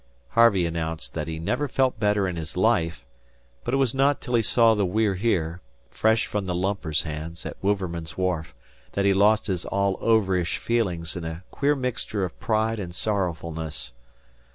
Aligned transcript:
Harvey 0.29 0.65
announced 0.65 1.13
that 1.13 1.27
he 1.27 1.37
never 1.37 1.67
felt 1.67 1.99
better 1.99 2.27
in 2.27 2.35
his 2.35 2.57
life; 2.57 3.05
but 3.63 3.71
it 3.71 3.77
was 3.77 3.93
not 3.93 4.19
till 4.19 4.33
he 4.33 4.41
saw 4.41 4.73
the 4.73 4.83
We're 4.83 5.13
Here, 5.13 5.61
fresh 5.91 6.25
from 6.25 6.45
the 6.45 6.55
lumper's 6.55 7.03
hands, 7.03 7.45
at 7.45 7.55
Wouverman's 7.61 8.17
wharf, 8.17 8.55
that 8.93 9.05
he 9.05 9.13
lost 9.13 9.45
his 9.45 9.63
all 9.63 9.99
overish 10.01 10.57
feelings 10.57 11.15
in 11.15 11.23
a 11.23 11.43
queer 11.51 11.75
mixture 11.75 12.25
of 12.25 12.39
pride 12.39 12.79
and 12.79 12.95
sorrowfulness. 12.95 13.93